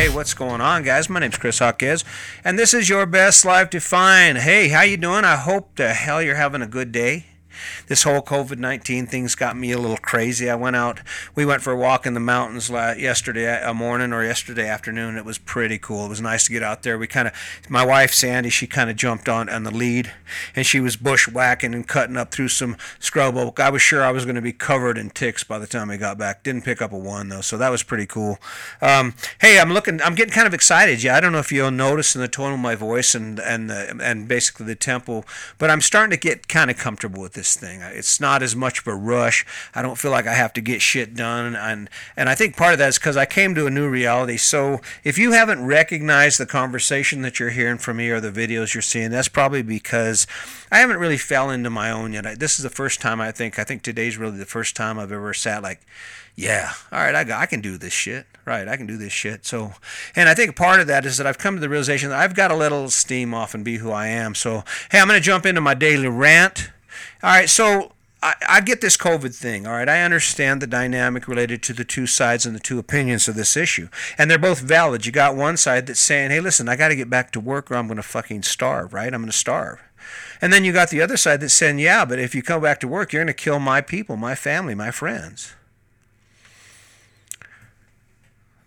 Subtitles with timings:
[0.00, 1.10] Hey, what's going on, guys?
[1.10, 2.04] My name's Chris Hawkes,
[2.42, 4.38] and this is your best life defined.
[4.38, 5.26] Hey, how you doing?
[5.26, 7.26] I hope the hell you're having a good day
[7.86, 10.50] this whole COVID 19 thing's got me a little crazy.
[10.50, 11.00] I went out,
[11.34, 15.16] we went for a walk in the mountains yesterday a morning or yesterday afternoon.
[15.16, 16.06] It was pretty cool.
[16.06, 16.98] It was nice to get out there.
[16.98, 17.34] We kind of,
[17.68, 20.12] my wife Sandy, she kind of jumped on, on the lead
[20.54, 23.60] and she was bushwhacking and cutting up through some scrub oak.
[23.60, 25.96] I was sure I was going to be covered in ticks by the time I
[25.96, 26.42] got back.
[26.42, 28.38] Didn't pick up a one though, so that was pretty cool.
[28.80, 31.02] Um, hey, I'm looking, I'm getting kind of excited.
[31.02, 33.70] Yeah, I don't know if you'll notice in the tone of my voice and and
[33.70, 35.24] the, and basically the tempo,
[35.58, 37.80] but I'm starting to get kind of comfortable with this thing.
[37.80, 39.44] It's not as much of a rush.
[39.74, 42.72] I don't feel like I have to get shit done, and and I think part
[42.72, 44.36] of that is because I came to a new reality.
[44.36, 48.74] So if you haven't recognized the conversation that you're hearing from me or the videos
[48.74, 50.26] you're seeing, that's probably because
[50.70, 52.26] I haven't really fell into my own yet.
[52.26, 53.58] I, this is the first time I think.
[53.58, 55.80] I think today's really the first time I've ever sat like,
[56.36, 58.26] yeah, all right, I, got, I can do this shit.
[58.46, 59.44] Right, I can do this shit.
[59.44, 59.74] So,
[60.16, 62.34] and I think part of that is that I've come to the realization that I've
[62.34, 64.34] got to let a little steam off and be who I am.
[64.34, 66.70] So, hey, I'm going to jump into my daily rant.
[67.22, 69.66] All right, so I, I, get this COVID thing.
[69.66, 73.28] All right, I understand the dynamic related to the two sides and the two opinions
[73.28, 75.06] of this issue, and they're both valid.
[75.06, 77.70] You got one side that's saying, "Hey, listen, I got to get back to work,
[77.70, 79.12] or I'm going to fucking starve." Right?
[79.12, 79.80] I'm going to starve.
[80.42, 82.80] And then you got the other side that's saying, "Yeah, but if you come back
[82.80, 85.54] to work, you're going to kill my people, my family, my friends."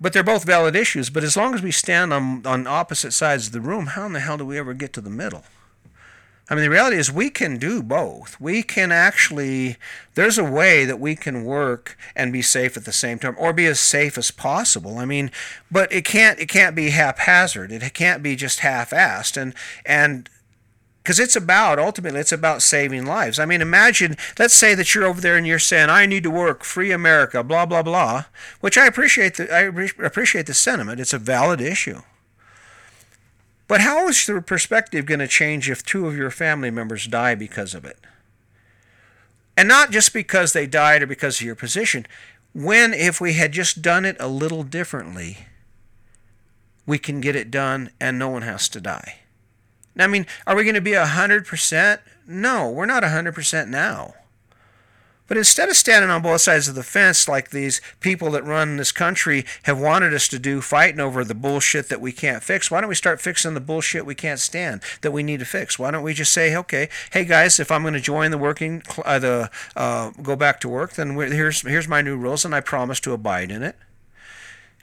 [0.00, 1.08] But they're both valid issues.
[1.08, 4.12] But as long as we stand on on opposite sides of the room, how in
[4.12, 5.44] the hell do we ever get to the middle?
[6.48, 8.40] I mean, the reality is we can do both.
[8.40, 9.76] We can actually,
[10.14, 13.52] there's a way that we can work and be safe at the same time, or
[13.52, 14.98] be as safe as possible.
[14.98, 15.32] I mean,
[15.70, 17.72] but it can't, it can't be haphazard.
[17.72, 19.36] It can't be just half-assed.
[19.36, 20.30] And, and,
[21.02, 23.38] because it's about ultimately it's about saving lives.
[23.38, 26.30] I mean, imagine let's say that you're over there and you're saying, "I need to
[26.30, 28.24] work, free America," blah blah blah,
[28.60, 29.36] which I appreciate.
[29.36, 29.60] The, I
[30.04, 30.98] appreciate the sentiment.
[30.98, 32.00] It's a valid issue.
[33.68, 37.34] But how is the perspective going to change if two of your family members die
[37.34, 37.98] because of it?
[39.56, 42.06] And not just because they died or because of your position.
[42.52, 45.46] When, if we had just done it a little differently,
[46.86, 49.20] we can get it done and no one has to die.
[49.94, 51.98] Now, I mean, are we going to be 100%?
[52.26, 54.14] No, we're not 100% now.
[55.28, 58.76] But instead of standing on both sides of the fence like these people that run
[58.76, 62.70] this country have wanted us to do, fighting over the bullshit that we can't fix,
[62.70, 65.78] why don't we start fixing the bullshit we can't stand that we need to fix?
[65.78, 68.82] Why don't we just say, okay, hey guys, if I'm going to join the working,
[69.04, 72.60] uh, the uh, go back to work, then here's here's my new rules, and I
[72.60, 73.76] promise to abide in it.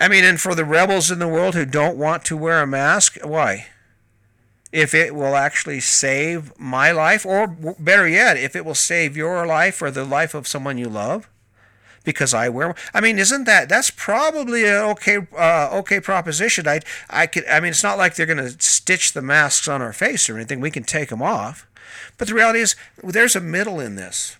[0.00, 2.66] I mean, and for the rebels in the world who don't want to wear a
[2.66, 3.66] mask, why?
[4.72, 9.46] If it will actually save my life, or better yet, if it will save your
[9.46, 11.28] life or the life of someone you love,
[12.04, 12.74] because I wear.
[12.94, 16.68] I mean, isn't that that's probably an okay uh, okay proposition?
[16.68, 17.46] I I could.
[17.46, 20.36] I mean, it's not like they're going to stitch the masks on our face or
[20.36, 20.60] anything.
[20.60, 21.66] We can take them off,
[22.16, 24.36] but the reality is there's a middle in this.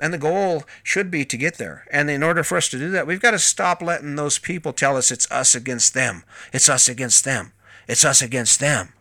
[0.00, 1.84] And the goal should be to get there.
[1.90, 4.72] And in order for us to do that, we've got to stop letting those people
[4.72, 6.22] tell us it's us against them.
[6.52, 7.52] It's us against them.
[7.88, 8.92] It's us against them.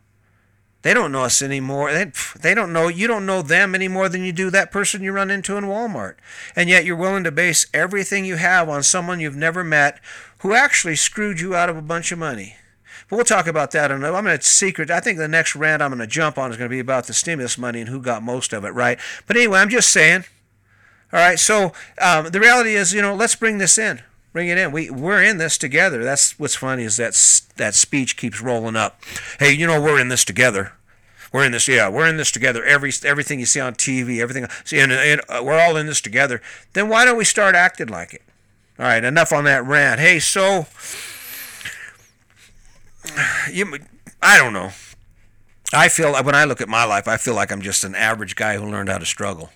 [0.87, 1.91] They don't know us anymore.
[1.91, 5.03] They, they don't know you don't know them any more than you do that person
[5.03, 6.15] you run into in Walmart.
[6.55, 9.99] And yet you're willing to base everything you have on someone you've never met
[10.39, 12.55] who actually screwed you out of a bunch of money.
[13.09, 13.91] But we'll talk about that.
[13.91, 14.89] I'm going to secret.
[14.89, 17.05] I think the next rant I'm going to jump on is going to be about
[17.05, 18.97] the stimulus money and who got most of it, right?
[19.27, 20.23] But anyway, I'm just saying.
[21.11, 21.37] All right.
[21.37, 24.03] So um, the reality is, you know, let's bring this in.
[24.31, 24.71] Bring it in.
[24.71, 26.05] We we're in this together.
[26.05, 27.11] That's what's funny is that
[27.57, 29.01] that speech keeps rolling up.
[29.37, 30.71] Hey, you know, we're in this together.
[31.31, 32.63] We're in this, yeah, we're in this together.
[32.63, 36.01] Every everything you see on TV, everything, see, and, and uh, we're all in this
[36.01, 36.41] together.
[36.73, 38.21] Then why don't we start acting like it?
[38.79, 39.99] All right, enough on that rant.
[39.99, 40.67] Hey, so
[43.51, 43.79] you,
[44.21, 44.71] I don't know.
[45.73, 48.35] I feel when I look at my life, I feel like I'm just an average
[48.35, 49.49] guy who learned how to struggle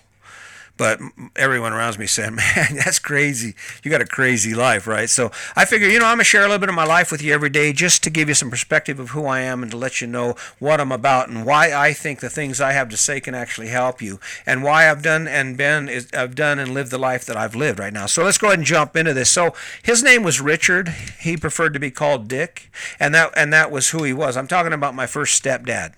[0.82, 0.98] but
[1.36, 3.54] everyone around me said, "Man, that's crazy.
[3.84, 6.46] You got a crazy life, right?" So I figure, you know, I'm gonna share a
[6.46, 8.98] little bit of my life with you every day, just to give you some perspective
[8.98, 11.92] of who I am and to let you know what I'm about and why I
[11.92, 15.28] think the things I have to say can actually help you, and why I've done
[15.28, 18.06] and been is I've done and lived the life that I've lived right now.
[18.06, 19.30] So let's go ahead and jump into this.
[19.30, 20.88] So his name was Richard.
[21.20, 24.36] He preferred to be called Dick, and that and that was who he was.
[24.36, 25.92] I'm talking about my first stepdad.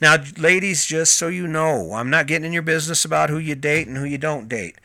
[0.00, 3.54] Now, ladies, just so you know, I'm not getting in your business about who you
[3.54, 4.76] date and who you don't date.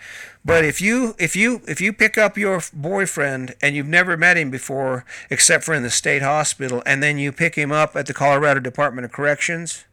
[0.43, 4.37] But if you if you if you pick up your boyfriend and you've never met
[4.37, 8.05] him before except for in the state hospital and then you pick him up at
[8.05, 9.83] the Colorado Department of Corrections,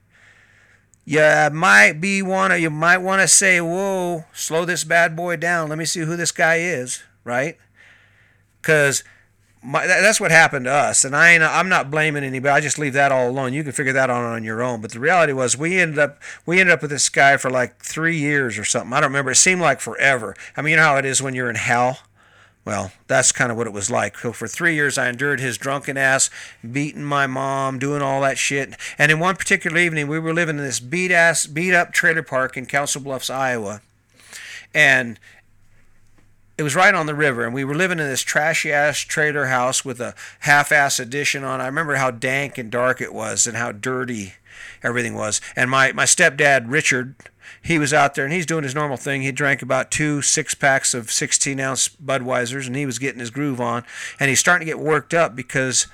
[1.05, 1.21] you
[1.53, 5.69] might be wanna you might want to say, "Whoa, slow this bad boy down.
[5.69, 7.59] Let me see who this guy is," right?
[8.63, 9.03] Cuz
[9.63, 12.51] my, that's what happened to us, and I ain't, I'm not blaming anybody.
[12.51, 13.53] I just leave that all alone.
[13.53, 14.81] You can figure that out on your own.
[14.81, 17.79] But the reality was, we ended up we ended up with this guy for like
[17.79, 18.93] three years or something.
[18.93, 19.33] I don't remember.
[19.33, 20.37] It seemed like forever.
[20.57, 21.99] I mean, you know how it is when you're in hell.
[22.65, 24.19] Well, that's kind of what it was like.
[24.19, 26.29] So for three years, I endured his drunken ass,
[26.71, 28.75] beating my mom, doing all that shit.
[28.99, 32.23] And in one particular evening, we were living in this beat ass, beat up trailer
[32.23, 33.81] park in Council Bluffs, Iowa,
[34.75, 35.19] and
[36.59, 39.47] it was right on the river, and we were living in this trashy ass trailer
[39.47, 41.61] house with a half ass addition on.
[41.61, 44.35] I remember how dank and dark it was, and how dirty
[44.83, 45.41] everything was.
[45.57, 47.15] And my my stepdad Richard
[47.63, 49.23] he was out there and he's doing his normal thing.
[49.23, 53.31] He drank about two six packs of 16 ounce Budweisers and he was getting his
[53.31, 53.85] groove on.
[54.21, 55.87] And he's starting to get worked up because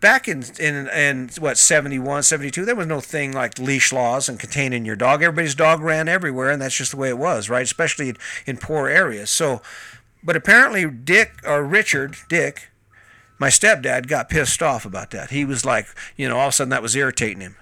[0.00, 4.38] back in, in, in what, 71, 72, there was no thing like leash laws and
[4.38, 5.22] containing your dog.
[5.22, 7.62] Everybody's dog ran everywhere and that's just the way it was, right?
[7.62, 8.14] Especially
[8.46, 9.30] in, poor areas.
[9.30, 9.62] So,
[10.22, 12.70] but apparently Dick or Richard, Dick,
[13.38, 15.30] my stepdad got pissed off about that.
[15.30, 15.86] He was like,
[16.16, 17.56] you know, all of a sudden that was irritating him.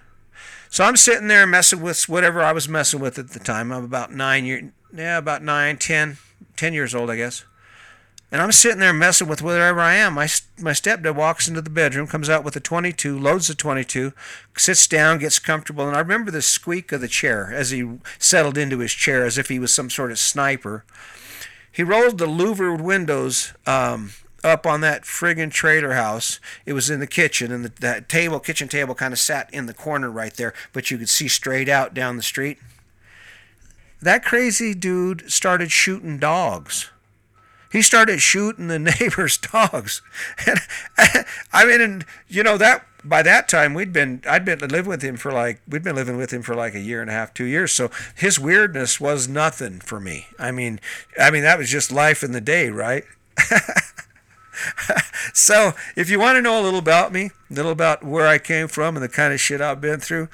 [0.71, 3.73] So I'm sitting there messing with whatever I was messing with at the time.
[3.73, 6.19] I'm about nine years, yeah, about nine, ten,
[6.57, 7.45] ten years old, I guess.
[8.37, 10.13] And I'm sitting there messing with whatever I am.
[10.13, 10.29] My
[10.61, 14.13] my stepdad walks into the bedroom, comes out with a 22, loads the 22,
[14.59, 18.59] sits down, gets comfortable, and I remember the squeak of the chair as he settled
[18.59, 20.85] into his chair, as if he was some sort of sniper.
[21.73, 24.11] He rolled the louvered windows um,
[24.45, 26.39] up on that friggin' trailer house.
[26.67, 29.65] It was in the kitchen, and the, that table, kitchen table, kind of sat in
[29.65, 32.59] the corner right there, but you could see straight out down the street.
[34.03, 36.91] That crazy dude started shooting dogs.
[37.77, 40.01] He started shooting the neighbors' dogs.
[40.47, 40.61] And
[41.53, 45.03] I mean, and you know that by that time we'd been I'd been living with
[45.03, 47.35] him for like we'd been living with him for like a year and a half,
[47.35, 47.73] two years.
[47.73, 50.29] So his weirdness was nothing for me.
[50.39, 50.81] I mean,
[51.21, 53.05] I mean that was just life in the day, right?
[55.35, 58.39] so if you want to know a little about me, a little about where I
[58.39, 60.31] came from and the kind of shit I've been through,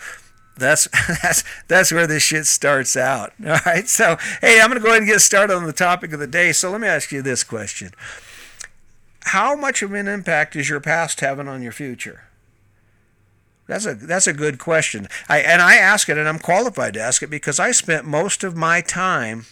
[0.56, 0.88] that's
[1.22, 3.32] that's that's where this shit starts out.
[3.46, 3.88] All right.
[3.88, 6.52] So hey, I'm gonna go ahead and get started on the topic of the day.
[6.52, 7.92] So let me ask you this question:
[9.20, 12.24] How much of an impact is your past having on your future?
[13.66, 15.08] That's a that's a good question.
[15.28, 18.44] I and I ask it, and I'm qualified to ask it because I spent most
[18.44, 19.46] of my time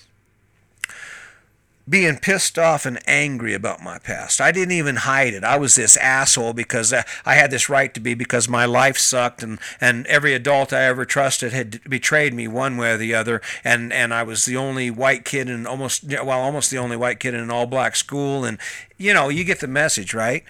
[1.90, 4.40] being pissed off and angry about my past.
[4.40, 5.42] I didn't even hide it.
[5.42, 8.96] I was this asshole because uh, I had this right to be because my life
[8.96, 13.12] sucked and, and every adult I ever trusted had betrayed me one way or the
[13.12, 16.96] other and, and I was the only white kid in almost well almost the only
[16.96, 18.58] white kid in an all black school and
[18.96, 20.44] you know, you get the message, right?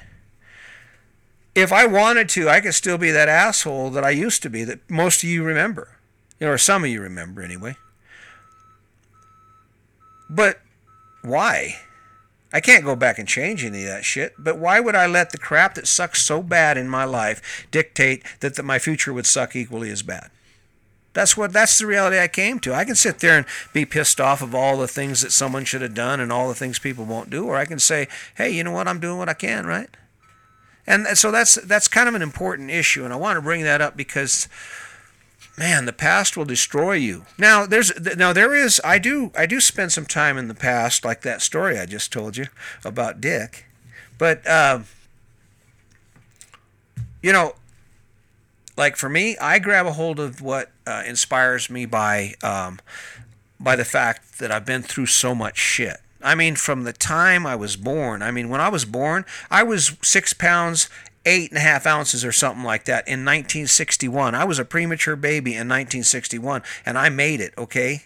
[1.54, 4.62] If I wanted to, I could still be that asshole that I used to be
[4.64, 5.96] that most of you remember.
[6.40, 7.76] Or some of you remember anyway.
[10.28, 10.60] But
[11.22, 11.81] why?
[12.52, 15.31] I can't go back and change any of that shit, but why would I let
[15.31, 19.55] the crap that sucks so bad in my life dictate that my future would suck
[19.55, 20.31] equally as bad?
[21.12, 22.75] That's what that's the reality I came to.
[22.75, 25.82] I can sit there and be pissed off of all the things that someone should
[25.82, 28.06] have done and all the things people won't do, or I can say,
[28.37, 28.87] "Hey, you know what?
[28.87, 29.90] I'm doing what I can, right?"
[30.87, 33.81] And so that's that's kind of an important issue, and I want to bring that
[33.81, 34.49] up because
[35.56, 37.26] man, the past will destroy you.
[37.38, 41.04] Now there's now there is I do I do spend some time in the past,
[41.04, 42.46] like that story I just told you
[42.84, 43.67] about Dick,
[44.19, 44.81] but uh,
[47.22, 47.55] you know,
[48.76, 52.81] like for me, I grab a hold of what uh, inspires me by um,
[53.60, 55.98] by the fact that I've been through so much shit.
[56.22, 58.22] I mean, from the time I was born.
[58.22, 60.88] I mean, when I was born, I was six pounds
[61.27, 64.34] eight and a half ounces or something like that in 1961.
[64.34, 68.05] I was a premature baby in 1961 and I made it, okay?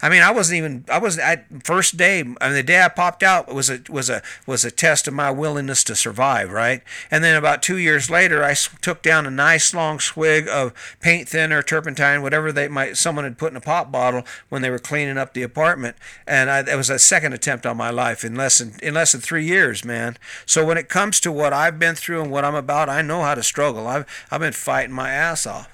[0.00, 0.84] I mean, I wasn't even.
[0.88, 2.20] I was at first day.
[2.20, 5.14] I mean, the day I popped out was a was a was a test of
[5.14, 6.82] my willingness to survive, right?
[7.10, 11.28] And then about two years later, I took down a nice long swig of paint
[11.28, 14.78] thinner, turpentine, whatever they might someone had put in a pop bottle when they were
[14.78, 15.96] cleaning up the apartment,
[16.28, 19.12] and I, it was a second attempt on my life in less than in less
[19.12, 20.16] than three years, man.
[20.46, 23.22] So when it comes to what I've been through and what I'm about, I know
[23.22, 23.88] how to struggle.
[23.88, 25.68] I've I've been fighting my ass off,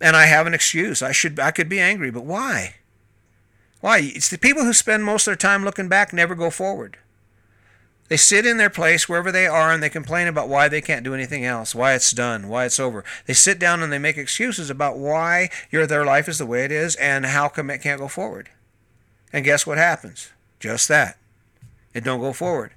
[0.00, 1.02] and I have an excuse.
[1.02, 2.74] I should I could be angry, but why?
[3.82, 3.98] Why?
[4.00, 6.98] It's the people who spend most of their time looking back never go forward.
[8.08, 11.02] They sit in their place wherever they are and they complain about why they can't
[11.02, 13.04] do anything else, why it's done, why it's over.
[13.26, 16.64] They sit down and they make excuses about why your their life is the way
[16.64, 18.50] it is and how come it can't go forward.
[19.32, 20.30] And guess what happens?
[20.60, 21.18] Just that.
[21.92, 22.74] It don't go forward.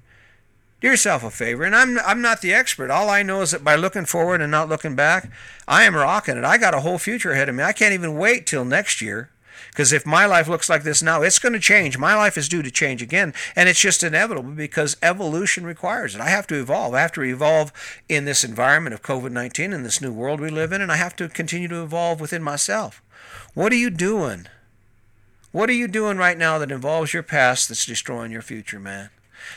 [0.80, 2.90] Do yourself a favor, and I'm I'm not the expert.
[2.90, 5.30] All I know is that by looking forward and not looking back,
[5.68, 6.44] I am rocking it.
[6.44, 7.62] I got a whole future ahead of me.
[7.62, 9.30] I can't even wait till next year
[9.70, 11.98] Because if my life looks like this now, it's going to change.
[11.98, 13.34] My life is due to change again.
[13.54, 16.20] And it's just inevitable because evolution requires it.
[16.20, 16.94] I have to evolve.
[16.94, 17.72] I have to evolve
[18.08, 20.96] in this environment of COVID 19 in this new world we live in, and I
[20.96, 23.02] have to continue to evolve within myself.
[23.54, 24.46] What are you doing?
[25.52, 29.10] What are you doing right now that involves your past that's destroying your future, man?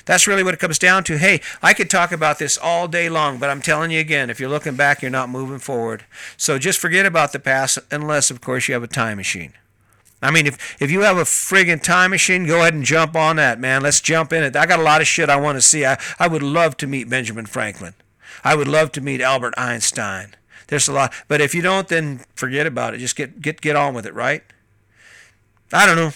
[0.06, 1.18] That's really what it comes down to.
[1.18, 4.40] Hey, I could talk about this all day long, but I'm telling you again, if
[4.40, 6.06] you're looking back, you're not moving forward.
[6.38, 9.54] So just forget about the past, unless, of course, you have a time machine.
[10.22, 13.38] I mean, if, if you have a friggin' time machine, go ahead and jump on
[13.38, 13.82] that, man.
[13.82, 14.56] Let's jump in it.
[14.56, 15.86] I got a lot of shit I want to see.
[15.86, 17.94] I, I would love to meet Benjamin Franklin.
[18.44, 20.36] I would love to meet Albert Einstein.
[20.68, 21.14] There's a lot.
[21.28, 23.00] But if you don't, then forget about it.
[23.00, 24.44] Just get, get, get on with it, right?
[25.72, 26.12] I don't know.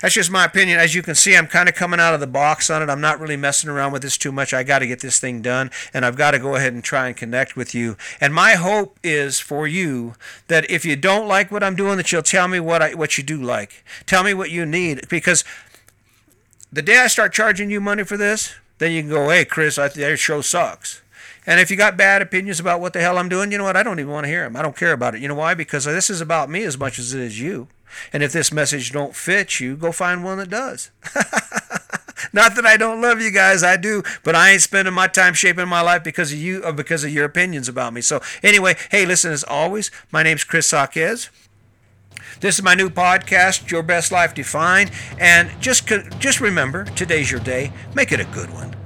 [0.00, 0.78] That's just my opinion.
[0.78, 2.90] As you can see, I'm kind of coming out of the box on it.
[2.90, 4.52] I'm not really messing around with this too much.
[4.52, 7.06] I got to get this thing done, and I've got to go ahead and try
[7.06, 7.96] and connect with you.
[8.20, 10.14] And my hope is for you
[10.48, 13.18] that if you don't like what I'm doing, that you'll tell me what I what
[13.18, 13.84] you do like.
[14.06, 15.44] Tell me what you need, because
[16.72, 19.78] the day I start charging you money for this, then you can go, "Hey, Chris,
[19.78, 21.02] I, show sucks."
[21.46, 23.76] And if you got bad opinions about what the hell I'm doing, you know what?
[23.76, 24.56] I don't even want to hear them.
[24.56, 25.20] I don't care about it.
[25.20, 25.54] You know why?
[25.54, 27.68] Because this is about me as much as it is you.
[28.12, 30.90] And if this message don't fit you, go find one that does.
[32.32, 35.34] Not that I don't love you guys, I do, but I ain't spending my time
[35.34, 38.00] shaping my life because of you or because of your opinions about me.
[38.00, 41.30] So anyway, hey, listen, as always, my name's Chris Hawkes.
[42.40, 45.86] This is my new podcast, Your Best Life Defined, and just
[46.18, 47.72] just remember, today's your day.
[47.94, 48.83] Make it a good one.